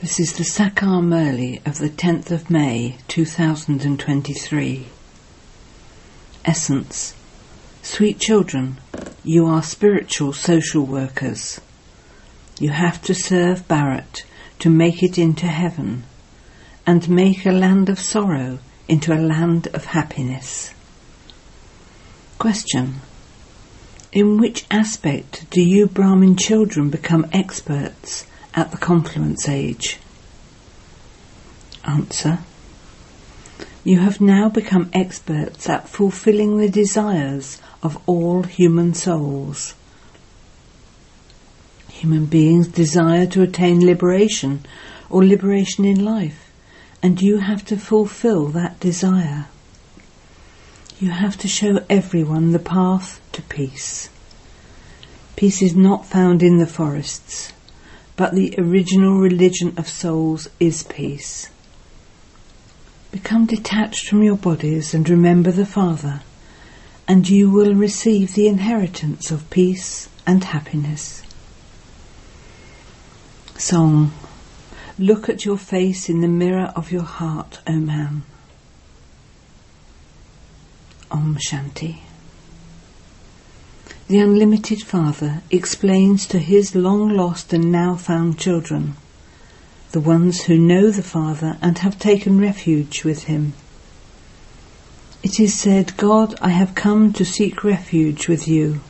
[0.00, 4.86] This is the Sakar Murli of the 10th of May 2023.
[6.42, 7.14] Essence
[7.82, 8.78] Sweet children,
[9.22, 11.60] you are spiritual social workers.
[12.58, 14.22] You have to serve Bharat
[14.60, 16.04] to make it into heaven
[16.86, 18.58] and make a land of sorrow
[18.88, 20.72] into a land of happiness.
[22.38, 23.02] Question
[24.12, 28.24] In which aspect do you Brahmin children become experts
[28.54, 29.98] at the confluence age?
[31.84, 32.40] Answer.
[33.84, 39.74] You have now become experts at fulfilling the desires of all human souls.
[41.88, 44.66] Human beings desire to attain liberation
[45.08, 46.50] or liberation in life,
[47.02, 49.46] and you have to fulfill that desire.
[50.98, 54.10] You have to show everyone the path to peace.
[55.36, 57.54] Peace is not found in the forests
[58.20, 61.48] but the original religion of souls is peace.
[63.12, 66.20] Become detached from your bodies and remember the Father,
[67.08, 71.22] and you will receive the inheritance of peace and happiness.
[73.56, 74.12] Song
[74.98, 78.24] Look at your face in the mirror of your heart, O man.
[81.10, 82.00] Om Shanti
[84.10, 88.96] the Unlimited Father explains to his long lost and now found children,
[89.92, 93.52] the ones who know the Father and have taken refuge with him.
[95.22, 98.80] It is said, God, I have come to seek refuge with you.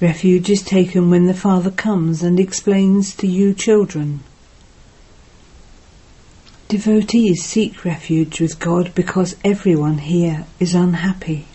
[0.00, 4.18] Refuge is taken when the Father comes and explains to you children.
[6.66, 11.46] Devotees seek refuge with God because everyone here is unhappy.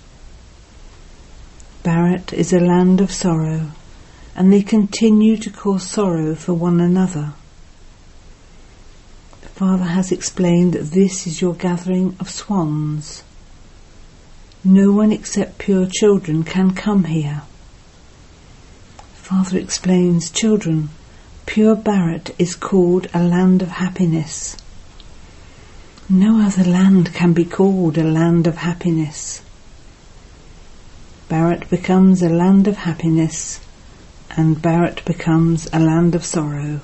[1.86, 3.70] Bharat is a land of sorrow,
[4.36, 7.34] and they continue to cause sorrow for one another.
[9.42, 13.22] The Father has explained that this is your gathering of swans.
[14.64, 17.44] No one except pure children can come here.
[19.14, 20.90] Father explains, children,
[21.46, 24.58] pure Bharat is called a land of happiness.
[26.10, 29.44] No other land can be called a land of happiness.
[31.36, 33.60] Bharat becomes a land of happiness
[34.38, 36.80] and Bharat becomes a land of sorrow.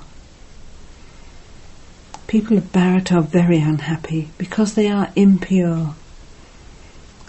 [2.28, 5.95] People of Bharat are very unhappy because they are impure.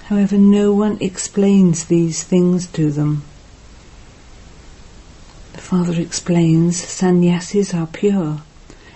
[0.06, 3.22] However, no one explains these things to them.
[5.52, 8.42] The Father explains sannyasis are pure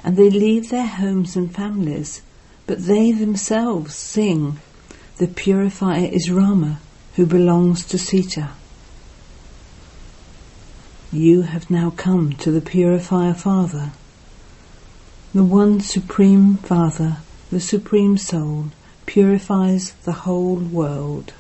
[0.03, 2.23] and they leave their homes and families,
[2.67, 4.59] but they themselves sing,
[5.19, 6.81] The purifier is Rama
[7.17, 8.51] who belongs to Sita.
[11.11, 13.93] You have now come to the Purifier Father,
[15.33, 17.19] the one Supreme Father,
[17.51, 18.67] the Supreme Soul,
[19.07, 21.33] purifies the whole world.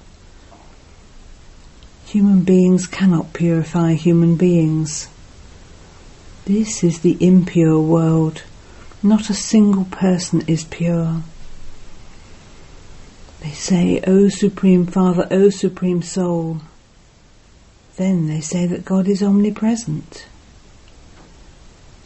[2.06, 5.08] Human beings cannot purify human beings.
[6.46, 8.44] This is the impure world.
[9.02, 11.22] Not a single person is pure.
[13.46, 16.62] They say, O Supreme Father, O Supreme Soul.
[17.94, 20.26] Then they say that God is omnipresent.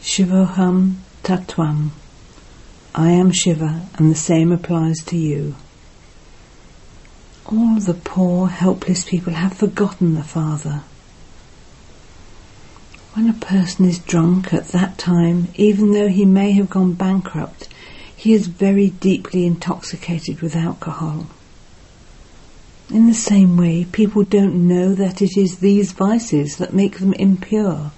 [0.03, 1.93] Shivoham Tatvam.
[2.95, 5.55] I am Shiva, and the same applies to you.
[7.47, 10.83] All the poor, helpless people have forgotten the Father.
[13.15, 17.69] When a person is drunk at that time, even though he may have gone bankrupt,
[18.20, 21.26] he is very deeply intoxicated with alcohol.
[22.91, 27.14] In the same way, people don't know that it is these vices that make them
[27.14, 27.92] impure.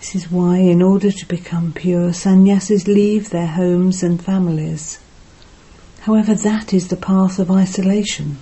[0.00, 4.98] This is why, in order to become pure, sannyasis leave their homes and families.
[6.00, 8.36] However, that is the path of isolation.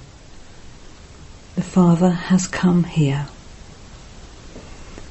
[1.55, 3.28] The Father has come here.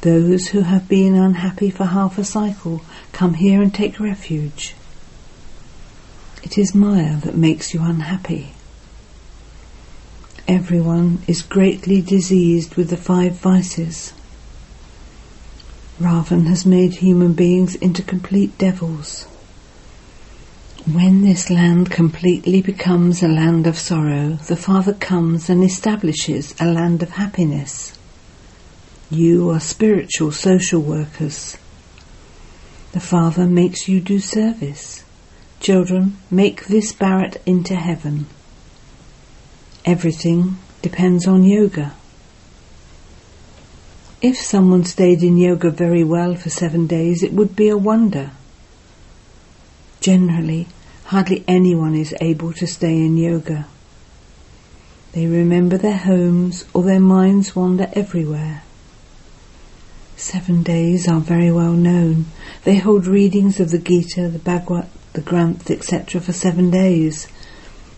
[0.01, 2.81] Those who have been unhappy for half a cycle
[3.17, 4.75] come here and take refuge.
[6.43, 8.53] It is Maya that makes you unhappy.
[10.47, 14.13] Everyone is greatly diseased with the five vices.
[15.99, 19.23] Ravan has made human beings into complete devils.
[20.85, 26.67] When this land completely becomes a land of sorrow, the Father comes and establishes a
[26.67, 27.97] land of happiness.
[29.09, 31.57] You are spiritual social workers.
[32.93, 35.03] The Father makes you do service.
[35.59, 38.27] Children, make this Bharat into heaven.
[39.85, 41.93] Everything depends on yoga.
[44.21, 48.31] If someone stayed in yoga very well for seven days, it would be a wonder.
[49.99, 50.67] Generally,
[51.05, 53.67] hardly anyone is able to stay in yoga.
[55.13, 58.63] They remember their homes or their minds wander everywhere.
[60.19, 62.25] Seven days are very well known.
[62.63, 66.19] They hold readings of the Gita, the Bhagavad, the Granth, etc.
[66.19, 67.27] for seven days.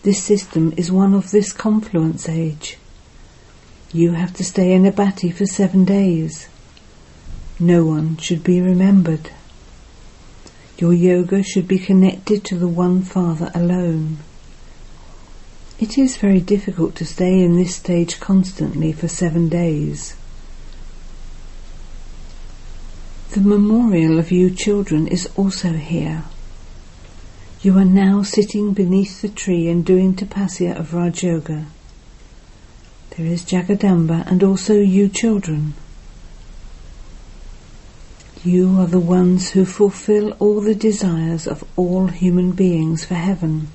[0.02, 2.76] This system is one of this confluence age.
[3.90, 6.48] You have to stay in a bhatti for seven days.
[7.58, 9.30] No one should be remembered.
[10.76, 14.18] Your yoga should be connected to the One Father alone.
[15.78, 20.16] It is very difficult to stay in this stage constantly for seven days.
[23.30, 26.24] The memorial of you children is also here.
[27.62, 31.66] You are now sitting beneath the tree and doing tapasya of Raj Yoga.
[33.10, 35.74] There is Jagadamba and also you children.
[38.42, 43.68] You are the ones who fulfill all the desires of all human beings for heaven.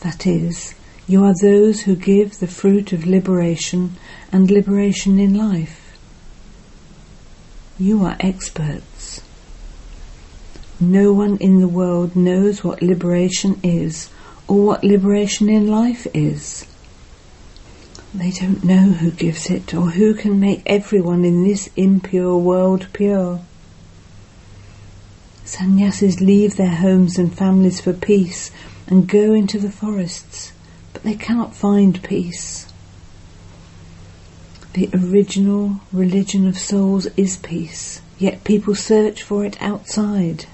[0.00, 0.74] That is,
[1.06, 3.96] you are those who give the fruit of liberation
[4.32, 5.83] and liberation in life.
[7.78, 9.20] You are experts.
[10.78, 14.10] No one in the world knows what liberation is
[14.46, 16.66] or what liberation in life is.
[18.14, 22.86] They don't know who gives it or who can make everyone in this impure world
[22.92, 23.40] pure.
[25.44, 28.52] Sannyasis leave their homes and families for peace
[28.86, 30.52] and go into the forests,
[30.92, 32.63] but they cannot find peace.
[34.74, 40.46] The original religion of souls is peace, yet people search for it outside.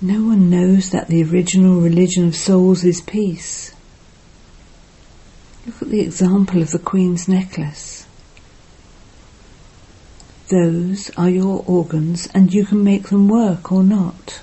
[0.00, 3.74] No one knows that the original religion of souls is peace.
[5.66, 8.06] Look at the example of the Queen's necklace.
[10.48, 14.40] Those are your organs and you can make them work or not.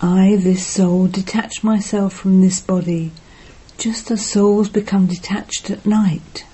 [0.00, 3.12] I, this soul, detach myself from this body
[3.76, 6.46] just as souls become detached at night.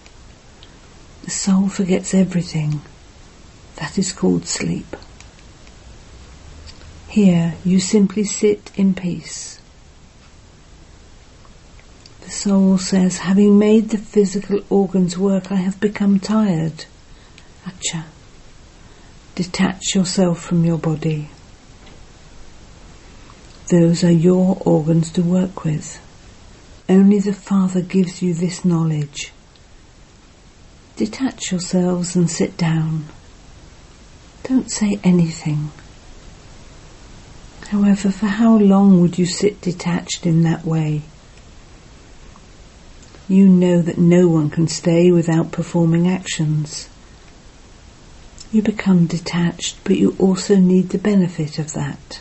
[1.29, 2.81] The soul forgets everything.
[3.77, 4.97] That is called sleep.
[7.07, 9.61] Here you simply sit in peace.
[12.23, 16.87] The soul says, having made the physical organs work, I have become tired.
[17.67, 18.05] Acha.
[19.35, 21.29] Detach yourself from your body.
[23.71, 26.01] Those are your organs to work with.
[26.89, 29.35] Only the Father gives you this knowledge.
[30.99, 33.05] Detach yourselves and sit down.
[34.43, 35.71] Don't say anything.
[37.69, 41.03] However, for how long would you sit detached in that way?
[43.29, 46.89] You know that no one can stay without performing actions.
[48.51, 52.21] You become detached, but you also need the benefit of that.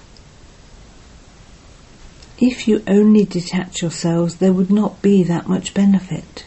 [2.38, 6.46] If you only detach yourselves, there would not be that much benefit.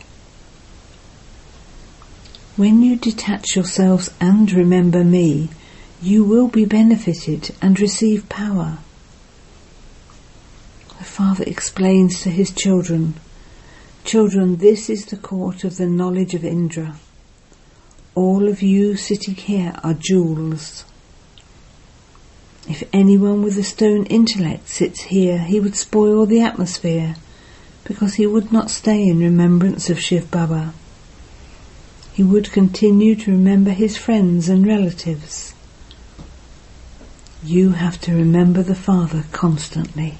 [2.60, 5.48] When you detach yourselves and remember me,
[6.02, 8.80] you will be benefited and receive power.
[10.98, 13.14] The father explains to his children,
[14.04, 16.96] Children, this is the court of the knowledge of Indra.
[18.14, 20.84] All of you sitting here are jewels.
[22.68, 27.16] If anyone with a stone intellect sits here, he would spoil the atmosphere
[27.84, 30.74] because he would not stay in remembrance of Shiv Baba
[32.20, 35.54] he would continue to remember his friends and relatives.
[37.42, 40.18] You have to remember the Father constantly.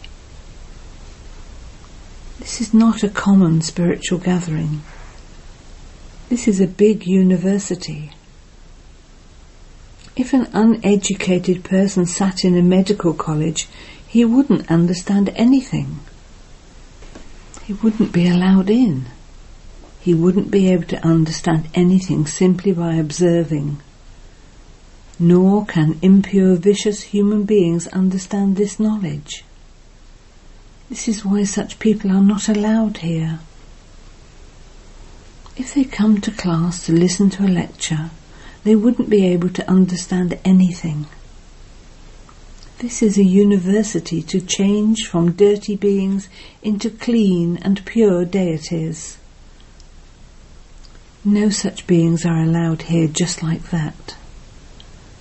[2.39, 4.81] This is not a common spiritual gathering.
[6.31, 8.13] This is a big university.
[10.17, 13.69] If an uneducated person sat in a medical college,
[14.09, 16.01] he wouldn't understand anything.
[17.65, 19.05] He wouldn't be allowed in
[20.01, 23.81] he wouldn't be able to understand anything simply by observing.
[25.19, 29.45] Nor can impure, vicious human beings understand this knowledge.
[30.89, 33.41] This is why such people are not allowed here.
[35.57, 38.11] If they come to class to listen to a lecture,
[38.65, 41.07] they wouldn't be able to understand anything.
[42.79, 46.31] This is a university to change from dirty beings
[46.63, 49.19] into clean and pure deities.
[51.25, 54.17] No such beings are allowed here just like that.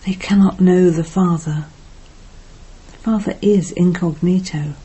[0.06, 1.66] They cannot know the Father.
[2.92, 4.76] The Father is incognito.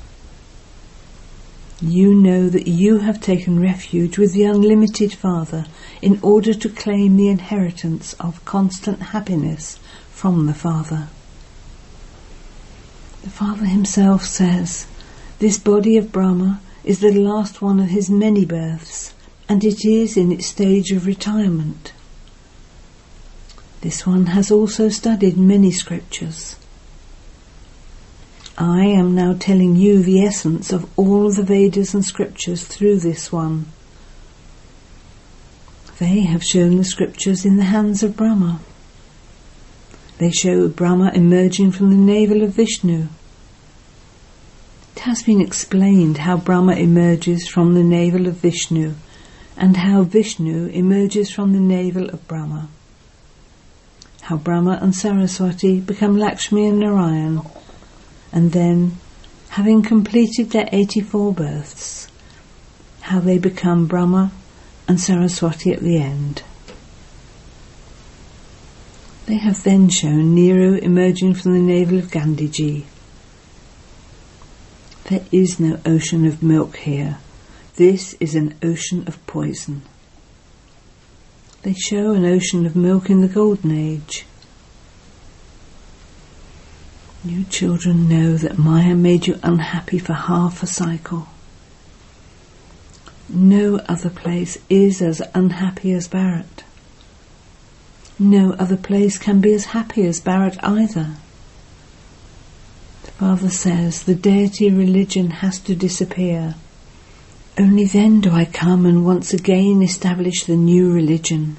[1.80, 5.66] You know that you have taken refuge with the unlimited Father
[6.02, 9.78] in order to claim the inheritance of constant happiness
[10.10, 11.08] from the Father.
[13.22, 14.86] The Father himself says,
[15.38, 19.13] This body of Brahma is the last one of his many births,
[19.48, 21.92] and it is in its stage of retirement.
[23.80, 26.56] This one has also studied many scriptures.
[28.56, 33.30] I am now telling you the essence of all the Vedas and scriptures through this
[33.30, 33.66] one.
[35.98, 38.60] They have shown the scriptures in the hands of Brahma.
[40.18, 43.08] They show Brahma emerging from the navel of Vishnu.
[44.96, 48.94] It has been explained how Brahma emerges from the navel of Vishnu
[49.56, 52.68] and how Vishnu emerges from the navel of Brahma
[54.24, 57.42] how Brahma and Saraswati become Lakshmi and Narayan,
[58.32, 58.96] and then,
[59.50, 62.08] having completed their 84 births,
[63.02, 64.32] how they become Brahma
[64.88, 66.42] and Saraswati at the end.
[69.26, 72.84] They have then shown Nehru emerging from the navel of Gandhiji.
[75.10, 77.18] There is no ocean of milk here.
[77.76, 79.82] This is an ocean of poison.
[81.62, 84.26] They show an ocean of milk in the Golden Age.
[87.24, 91.26] You children know that Maya made you unhappy for half a cycle.
[93.28, 96.62] No other place is as unhappy as Bharat.
[98.20, 101.16] No other place can be as happy as Bharat either.
[103.02, 106.54] The Father says the deity religion has to disappear
[107.56, 111.56] only then do I come and once again establish the new religion.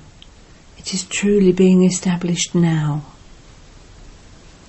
[0.77, 3.05] It is truly being established now.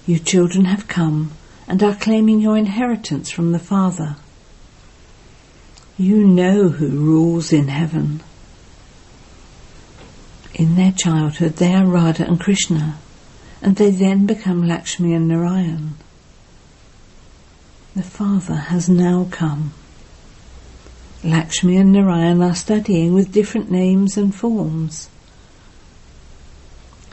[0.07, 1.33] You children have come
[1.67, 4.17] and are claiming your inheritance from the Father.
[5.99, 8.23] You know who rules in heaven.
[10.55, 12.99] In their childhood they are Radha and Krishna,
[13.61, 15.95] and they then become Lakshmi and Narayan.
[17.97, 19.73] The Father has now come.
[21.25, 25.09] Lakshmi and Narayan are studying with different names and forms.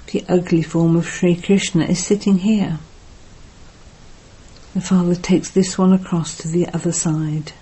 [0.07, 2.79] The ugly form of Sri Krishna is sitting here.
[4.73, 7.53] The father takes this one across to the other side.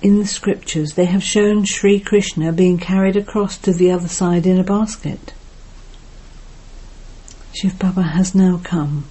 [0.00, 4.46] In the scriptures, they have shown Sri Krishna being carried across to the other side
[4.46, 5.34] in a basket.
[7.52, 9.06] Shiv Baba has now come.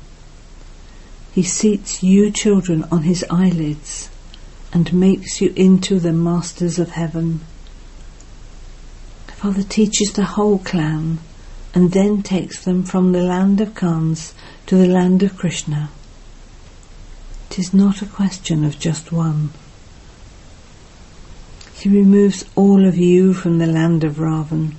[1.33, 4.09] He seats you children on his eyelids
[4.73, 7.39] and makes you into the masters of heaven.
[9.27, 11.19] Father teaches the whole clan
[11.75, 14.33] and then takes them from the land of Kans
[14.65, 15.89] to the land of Krishna.
[17.51, 19.51] It is not a question of just one.
[21.75, 24.75] He removes all of you from the land of Ravan.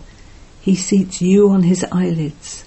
[0.61, 2.65] He seats you on his eyelids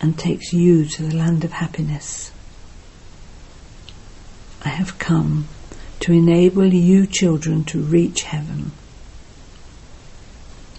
[0.00, 2.32] and takes you to the land of happiness.
[4.64, 5.46] I have come
[6.00, 8.72] to enable you children to reach heaven.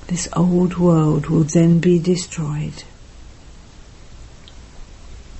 [0.07, 2.83] This old world will then be destroyed.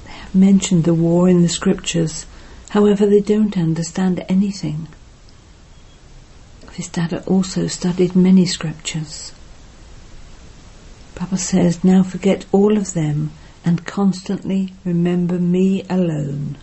[0.05, 2.25] They have mentioned the war in the scriptures,
[2.69, 4.88] however they don't understand anything.
[6.67, 9.33] Vistara also studied many scriptures.
[11.15, 13.31] Baba says, now forget all of them
[13.65, 16.57] and constantly remember me alone.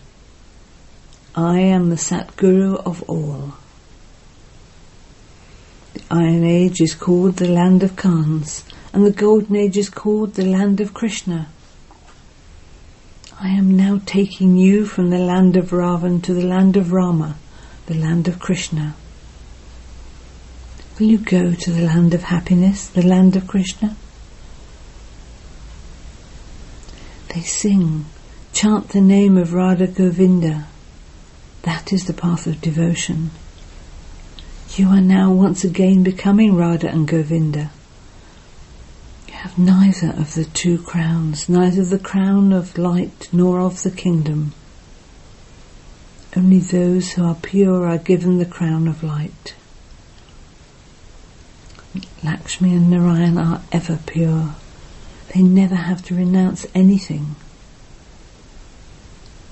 [1.37, 3.53] I am the Satguru of all.
[5.93, 10.33] The Iron Age is called the land of Kans, and the Golden Age is called
[10.33, 11.49] the land of Krishna.
[13.39, 17.35] I am now taking you from the land of Ravan to the land of Rama,
[17.85, 18.95] the land of Krishna.
[20.97, 23.95] Will you go to the land of happiness, the land of Krishna?
[27.35, 28.05] They sing,
[28.53, 30.65] chant the name of Radha Govinda.
[31.67, 33.31] That is the path of devotion.
[34.77, 37.71] You are now once again becoming Radha and Govinda.
[39.27, 43.91] You have neither of the two crowns, neither the crown of light nor of the
[43.91, 44.53] kingdom.
[46.37, 49.53] Only those who are pure are given the crown of light.
[52.23, 54.55] Lakshmi and Narayan are ever pure.
[55.35, 57.35] They never have to renounce anything.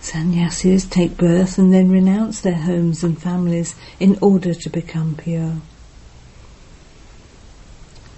[0.06, 5.56] Sannyasis take birth and then renounce their homes and families in order to become pure.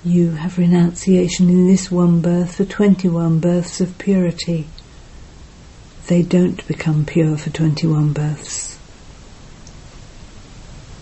[0.03, 4.67] You have renunciation in this one birth for 21 births of purity.
[6.08, 8.77] They don't become pure for 21 births.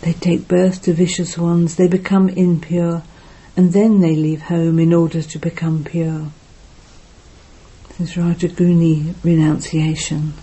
[0.01, 3.01] They take birth to vicious ones, they become impure,
[3.57, 6.27] and then they leave home in order to become pure.
[7.97, 10.33] This is Rajoguni renunciation.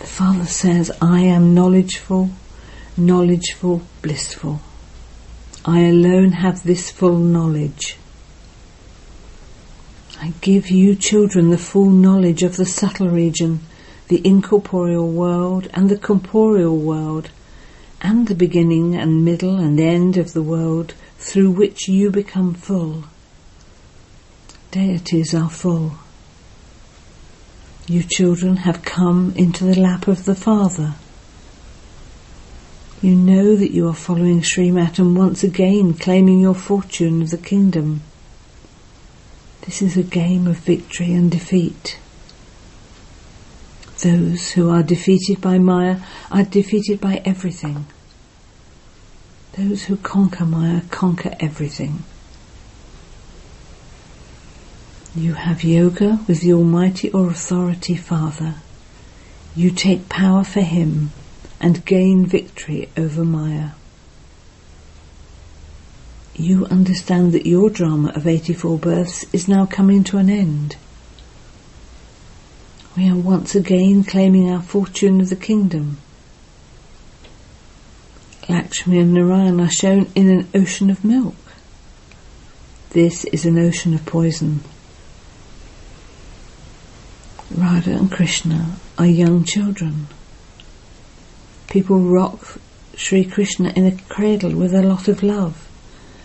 [0.00, 2.30] The Father says, I am knowledgeful,
[2.96, 4.62] knowledgeful, blissful.
[5.66, 7.98] I alone have this full knowledge.
[10.18, 13.60] I give you children the full knowledge of the subtle region,
[14.08, 17.28] the incorporeal world and the corporeal world,
[18.00, 23.04] and the beginning and middle and end of the world through which you become full.
[24.70, 25.92] Deities are full.
[27.90, 30.94] You children have come into the lap of the Father.
[33.02, 37.36] You know that you are following Srimat and once again claiming your fortune of the
[37.36, 38.02] kingdom.
[39.62, 41.98] This is a game of victory and defeat.
[44.04, 45.96] Those who are defeated by Maya
[46.30, 47.86] are defeated by everything.
[49.54, 52.04] Those who conquer Maya conquer everything.
[55.14, 58.54] You have yoga with the Almighty or Authority Father.
[59.54, 61.10] You take power for Him
[61.60, 63.70] and gain victory over Maya
[66.40, 70.76] you understand that your drama of 84 births is now coming to an end.
[72.96, 75.98] We are once again claiming our fortune of the kingdom.
[78.48, 81.36] Lakshmi and Narayan are shown in an ocean of milk.
[82.90, 84.60] This is an ocean of poison.
[87.52, 90.06] Radha and Krishna are young children.
[91.68, 92.58] People rock
[92.94, 95.68] Sri Krishna in a cradle with a lot of love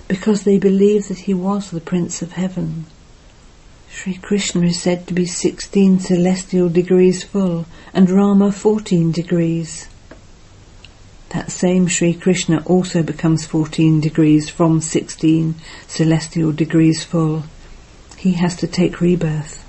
[0.08, 2.86] because they believe that he was the Prince of Heaven.
[3.90, 9.88] Sri Krishna is said to be 16 celestial degrees full and Rama 14 degrees.
[11.30, 15.56] That same Sri Krishna also becomes 14 degrees from 16
[15.88, 17.46] celestial degrees full.
[18.16, 19.65] He has to take rebirth.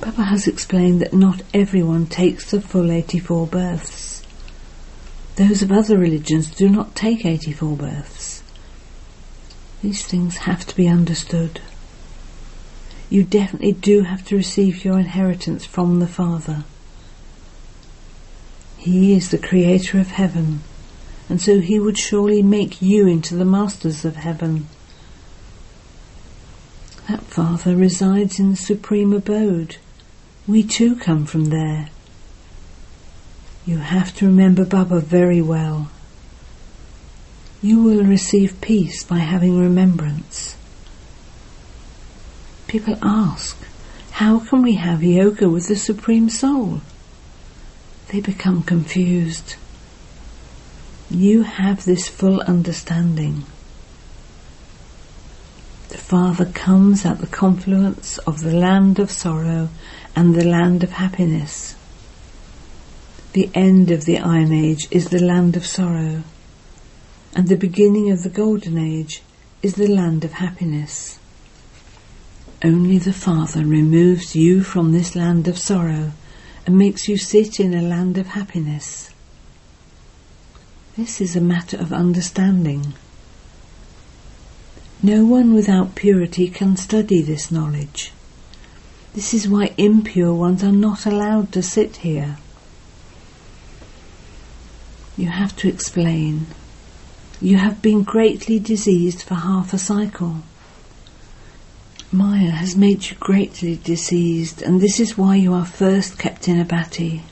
[0.00, 4.22] Baba has explained that not everyone takes the full 84 births.
[5.34, 8.42] Those of other religions do not take 84 births.
[9.82, 11.60] These things have to be understood.
[13.10, 16.64] You definitely do have to receive your inheritance from the Father.
[18.76, 20.60] He is the creator of heaven,
[21.28, 24.68] and so he would surely make you into the masters of heaven.
[27.08, 29.76] That Father resides in the supreme abode.
[30.48, 31.90] We too come from there.
[33.66, 35.90] You have to remember Baba very well.
[37.60, 40.56] You will receive peace by having remembrance.
[42.66, 43.58] People ask,
[44.12, 46.80] how can we have yoga with the Supreme Soul?
[48.08, 49.56] They become confused.
[51.10, 53.44] You have this full understanding.
[55.88, 59.70] The Father comes at the confluence of the land of sorrow
[60.14, 61.76] and the land of happiness.
[63.32, 66.24] The end of the Iron Age is the land of sorrow,
[67.34, 69.22] and the beginning of the Golden Age
[69.62, 71.18] is the land of happiness.
[72.62, 76.12] Only the Father removes you from this land of sorrow
[76.66, 79.10] and makes you sit in a land of happiness.
[80.96, 82.94] This is a matter of understanding.
[85.02, 88.12] No one without purity can study this knowledge.
[89.14, 92.38] This is why impure ones are not allowed to sit here
[95.18, 96.46] you have to explain.
[97.40, 100.42] You have been greatly diseased for half a cycle.
[102.12, 106.60] Maya has made you greatly diseased, and this is why you are first kept in
[106.60, 107.22] a bhatti.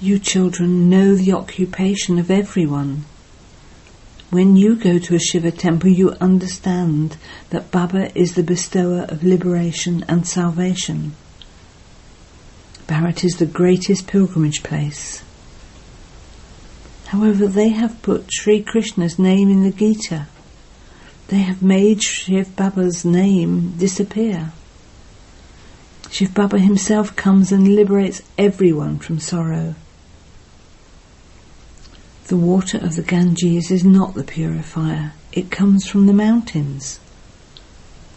[0.00, 3.04] You children know the occupation of everyone.
[4.30, 7.16] When you go to a Shiva temple, you understand
[7.50, 11.16] that Baba is the bestower of liberation and salvation.
[12.86, 15.24] Bharat is the greatest pilgrimage place.
[17.06, 20.28] However, they have put Sri Krishna's name in the Gita.
[21.26, 24.52] They have made Shiv Baba's name disappear.
[26.08, 29.74] Shiv Baba himself comes and liberates everyone from sorrow.
[32.30, 37.00] The water of the Ganges is not the purifier, it comes from the mountains.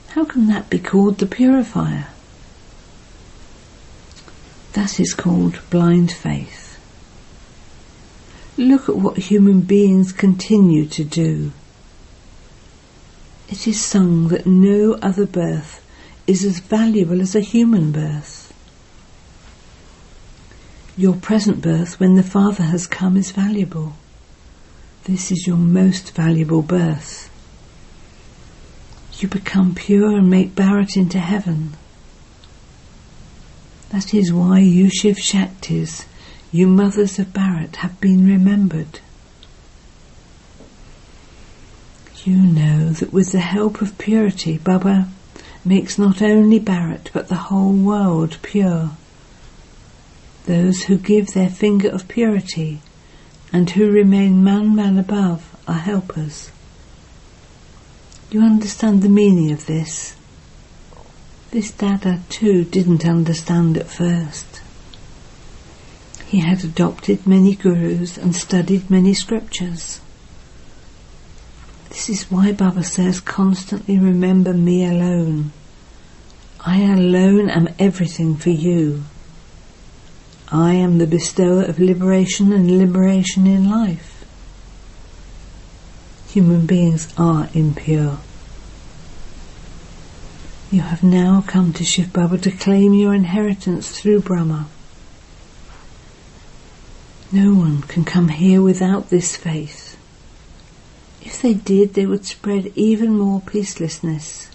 [0.09, 2.09] How can that be called the purifier?
[4.73, 6.77] That is called blind faith.
[8.55, 11.51] Look at what human beings continue to do.
[13.49, 15.83] It is sung that no other birth
[16.27, 18.53] is as valuable as a human birth.
[20.95, 23.95] Your present birth, when the Father has come, is valuable.
[25.05, 27.29] This is your most valuable birth.
[29.19, 31.73] You become pure and make Bharat into heaven.
[33.89, 36.05] That is why you Shiv Shaktis,
[36.53, 39.01] you mothers of Bharat, have been remembered.
[42.23, 45.09] You know that with the help of purity, Baba
[45.65, 48.91] makes not only Bharat but the whole world pure.
[50.45, 52.79] Those who give their finger of purity
[53.53, 56.51] and who remain manmanabhav are helpers.
[58.31, 60.15] You understand the meaning of this?
[61.51, 64.61] This Dada too didn't understand at first.
[66.25, 70.01] He had adopted many gurus and studied many scriptures.
[71.89, 75.51] This is why Baba says constantly remember me alone.
[76.65, 79.03] I alone am everything for you.
[80.53, 84.23] I am the bestower of liberation and liberation in life.
[86.29, 88.19] Human beings are impure.
[90.69, 94.67] You have now come to Shiv Baba to claim your inheritance through Brahma.
[97.31, 99.97] No one can come here without this faith.
[101.23, 104.49] If they did, they would spread even more peacelessness.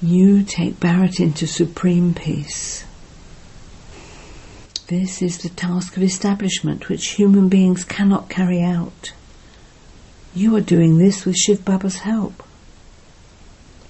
[0.00, 2.86] You take Bharat into supreme peace.
[4.88, 9.14] This is the task of establishment which human beings cannot carry out.
[10.34, 12.42] You are doing this with Shiv Baba's help.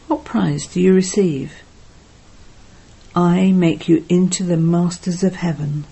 [0.06, 1.62] What prize do you receive?
[3.16, 5.84] I make you into the masters of heaven.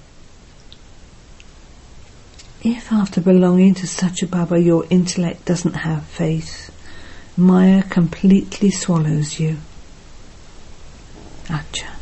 [2.62, 6.70] If after belonging to such a Baba your intellect doesn't have faith,
[7.36, 9.56] Maya completely swallows you.
[11.46, 12.01] Acha.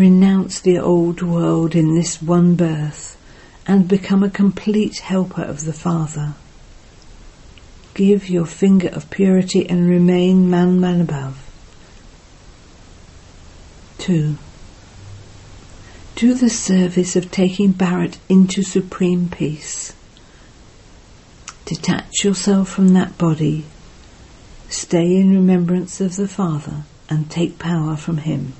[0.00, 3.18] Renounce the old world in this one birth
[3.66, 6.32] and become a complete helper of the Father.
[7.92, 11.34] Give your finger of purity and remain manmanabhav.
[13.98, 14.38] 2
[16.16, 19.92] do the service of taking Bharat into supreme peace.
[21.66, 23.66] Detach yourself from that body,
[24.70, 28.54] stay in remembrance of the Father, and take power from Him.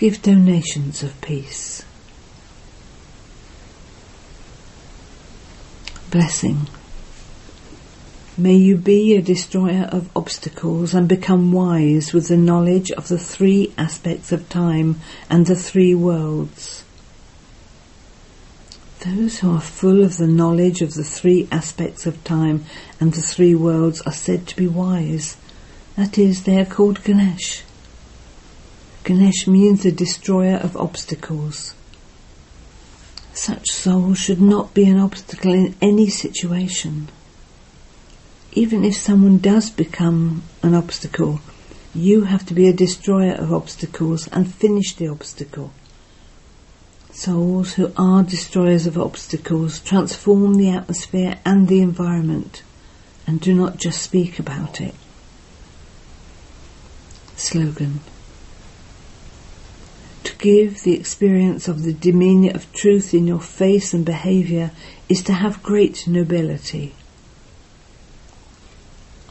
[0.00, 1.84] Give donations of peace.
[6.10, 6.68] Blessing.
[8.38, 13.18] May you be a destroyer of obstacles and become wise with the knowledge of the
[13.18, 16.82] three aspects of time and the three worlds.
[19.00, 22.64] Those who are full of the knowledge of the three aspects of time
[23.00, 25.36] and the three worlds are said to be wise.
[25.96, 27.64] That is, they are called Ganesh.
[29.04, 31.74] Ganesh means the destroyer of obstacles.
[33.32, 37.08] Such souls should not be an obstacle in any situation
[38.52, 41.40] even if someone does become an obstacle,
[41.94, 45.72] you have to be a destroyer of obstacles and finish the obstacle.
[47.12, 52.62] Souls who are destroyers of obstacles transform the atmosphere and the environment
[53.26, 54.94] and do not just speak about it.
[57.36, 58.00] Slogan
[60.40, 64.70] give the experience of the demeanour of truth in your face and behaviour
[65.08, 66.94] is to have great nobility.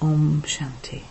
[0.02, 1.09] Om Shanti.